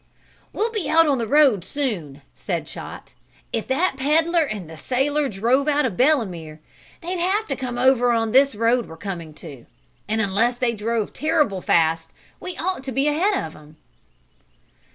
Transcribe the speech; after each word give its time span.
"We'll 0.51 0.71
be 0.71 0.89
out 0.89 1.05
on 1.07 1.19
the 1.19 1.27
road 1.27 1.63
soon," 1.63 2.23
said 2.33 2.65
Chot. 2.65 3.13
"If 3.53 3.67
that 3.67 3.97
peddler 3.97 4.43
and 4.43 4.67
the 4.67 4.75
sailor 4.75 5.29
drove 5.29 5.67
out 5.67 5.85
of 5.85 5.95
Belemere 5.95 6.59
they'd 7.03 7.19
have 7.19 7.45
to 7.49 7.55
come 7.55 7.77
over 7.77 8.11
on 8.11 8.31
this 8.31 8.55
road 8.55 8.87
we're 8.87 8.97
coming 8.97 9.31
to. 9.35 9.67
And 10.07 10.19
unless 10.19 10.55
they 10.57 10.73
drove 10.73 11.13
terrible 11.13 11.61
fast 11.61 12.13
we 12.39 12.57
ought 12.57 12.83
to 12.85 12.91
be 12.91 13.07
ahead 13.07 13.45
of 13.45 13.55
'em." 13.55 13.77